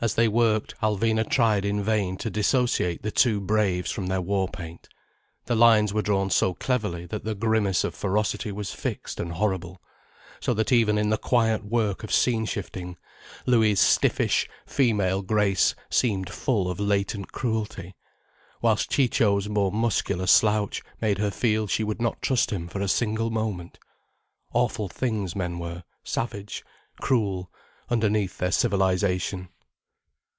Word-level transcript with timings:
As 0.00 0.14
they 0.14 0.28
worked, 0.28 0.76
Alvina 0.80 1.28
tried 1.28 1.64
in 1.64 1.82
vain 1.82 2.16
to 2.18 2.30
dissociate 2.30 3.02
the 3.02 3.10
two 3.10 3.40
braves 3.40 3.90
from 3.90 4.06
their 4.06 4.20
war 4.20 4.46
paint. 4.48 4.88
The 5.46 5.56
lines 5.56 5.92
were 5.92 6.02
drawn 6.02 6.30
so 6.30 6.54
cleverly 6.54 7.04
that 7.06 7.24
the 7.24 7.34
grimace 7.34 7.82
of 7.82 7.96
ferocity 7.96 8.52
was 8.52 8.70
fixed 8.72 9.18
and 9.18 9.32
horrible, 9.32 9.82
so 10.38 10.54
that 10.54 10.70
even 10.70 10.98
in 10.98 11.10
the 11.10 11.18
quiet 11.18 11.64
work 11.64 12.04
of 12.04 12.12
scene 12.12 12.44
shifting 12.44 12.96
Louis' 13.44 13.80
stiffish, 13.80 14.48
female 14.66 15.20
grace 15.20 15.74
seemed 15.90 16.30
full 16.30 16.70
of 16.70 16.78
latent 16.78 17.32
cruelty, 17.32 17.96
whilst 18.62 18.92
Ciccio's 18.92 19.48
more 19.48 19.72
muscular 19.72 20.28
slouch 20.28 20.80
made 21.00 21.18
her 21.18 21.32
feel 21.32 21.66
she 21.66 21.82
would 21.82 22.00
not 22.00 22.22
trust 22.22 22.52
him 22.52 22.68
for 22.68 22.78
one 22.78 22.86
single 22.86 23.30
moment. 23.30 23.80
Awful 24.52 24.88
things 24.88 25.34
men 25.34 25.58
were, 25.58 25.82
savage, 26.04 26.64
cruel, 27.00 27.50
underneath 27.90 28.38
their 28.38 28.52
civilization. 28.52 29.48